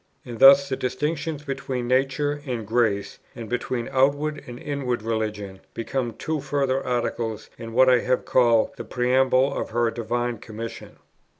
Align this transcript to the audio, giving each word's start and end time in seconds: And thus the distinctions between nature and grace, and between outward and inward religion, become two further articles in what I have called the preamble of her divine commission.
And 0.25 0.39
thus 0.39 0.67
the 0.67 0.75
distinctions 0.75 1.43
between 1.43 1.87
nature 1.87 2.41
and 2.47 2.65
grace, 2.65 3.19
and 3.35 3.47
between 3.47 3.87
outward 3.91 4.43
and 4.47 4.57
inward 4.57 5.03
religion, 5.03 5.59
become 5.75 6.13
two 6.15 6.41
further 6.41 6.83
articles 6.83 7.51
in 7.59 7.73
what 7.73 7.87
I 7.87 7.99
have 7.99 8.25
called 8.25 8.71
the 8.77 8.83
preamble 8.83 9.55
of 9.55 9.69
her 9.69 9.91
divine 9.91 10.39
commission. 10.39 10.97